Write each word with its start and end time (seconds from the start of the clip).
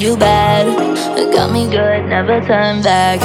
you 0.00 0.16
bad. 0.16 0.66
Got 1.34 1.52
me 1.52 1.64
good, 1.68 2.06
never 2.06 2.40
turn 2.46 2.82
back. 2.82 3.20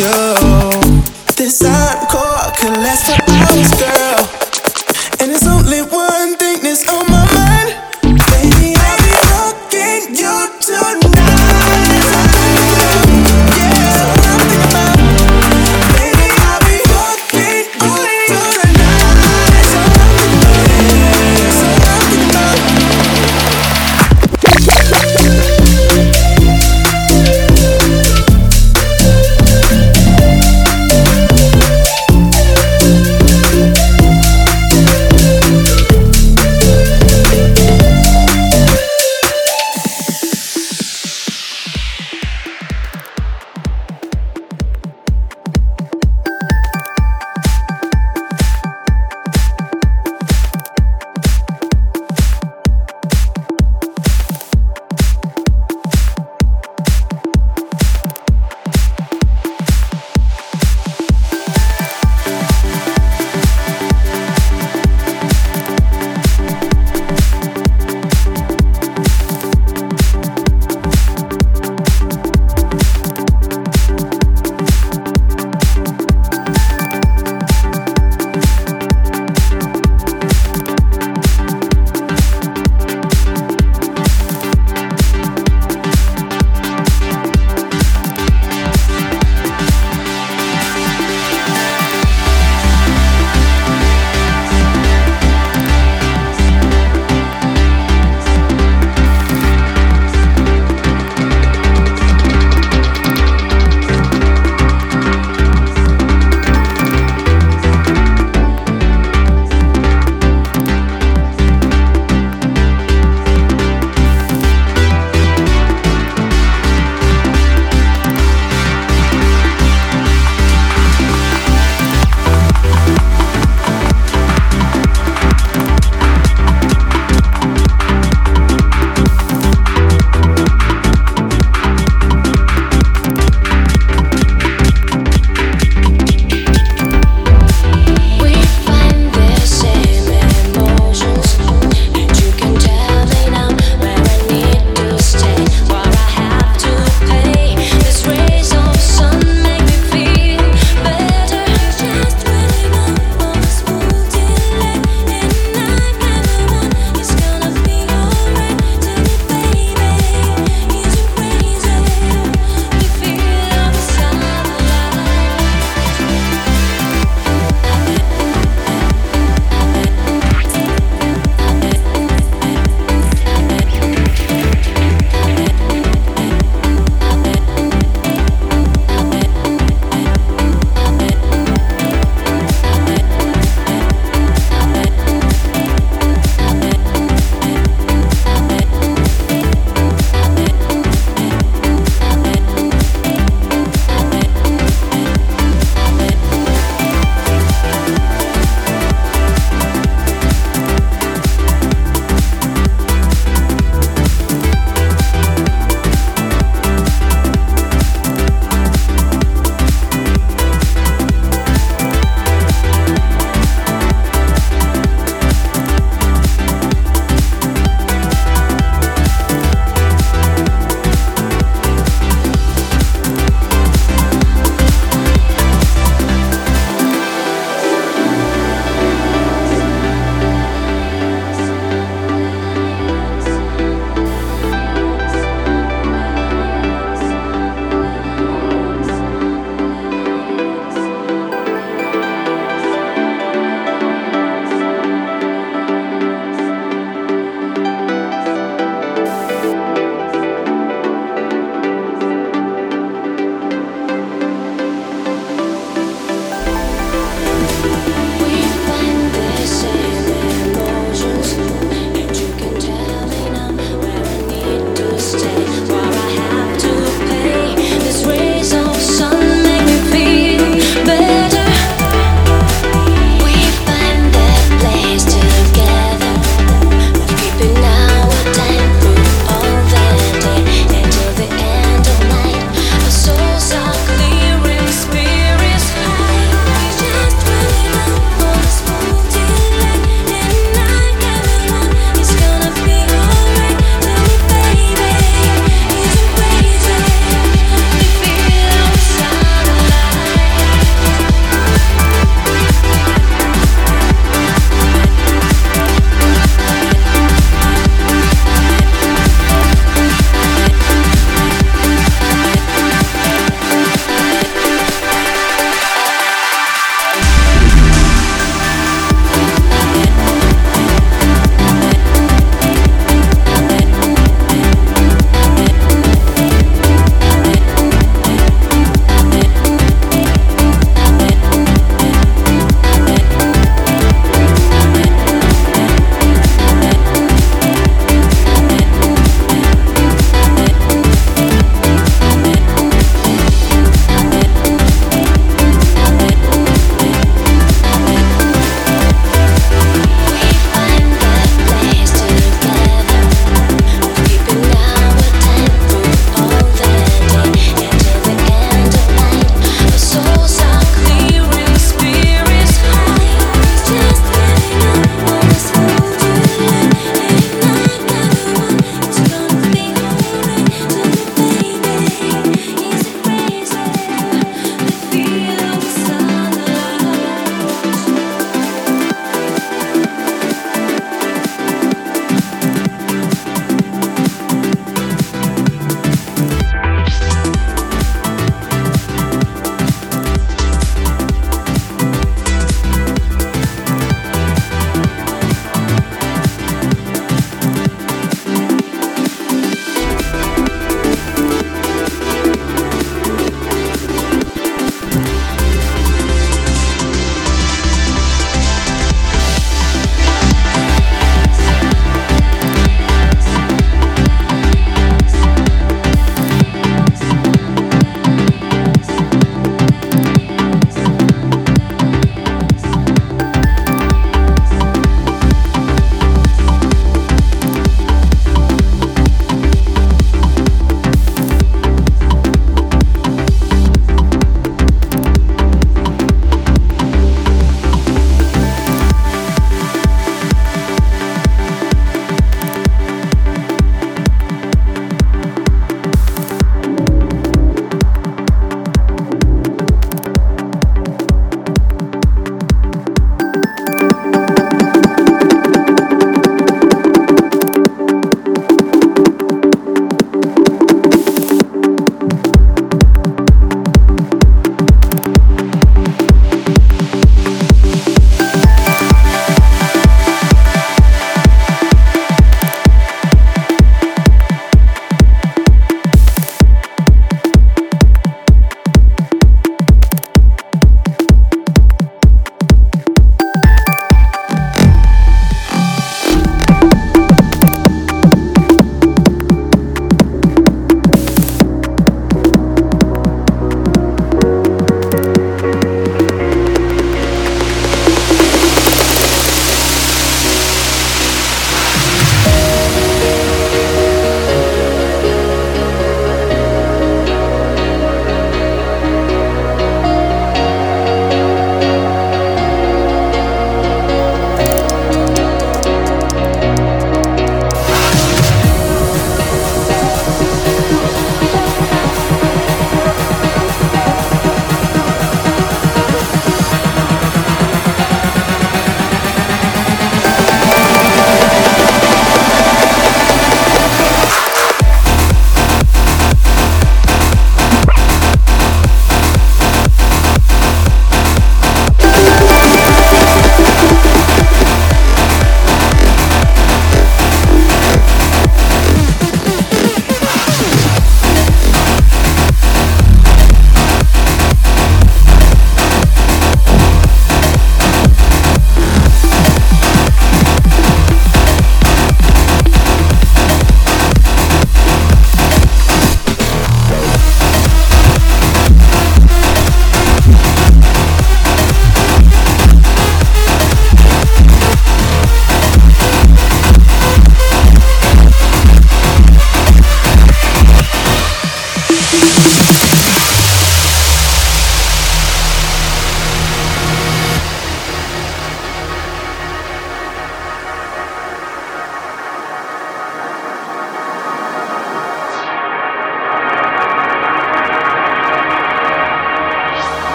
you. 0.00 0.10
This 1.36 1.62
last 2.82 3.06
for 3.06 3.22
hours, 3.30 3.70
girl. 3.78 4.20
And 5.20 5.30
it's 5.30 5.46
only 5.46 5.82
one 5.82 6.36
thing 6.36 6.58
that's 6.62 6.82
on 6.88 7.06
my 7.06 7.11